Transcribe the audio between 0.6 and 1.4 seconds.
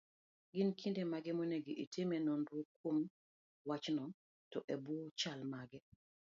kinde mage